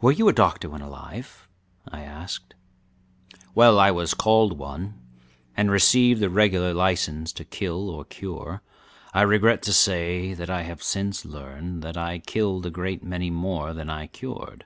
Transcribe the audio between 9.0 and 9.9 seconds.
I regret to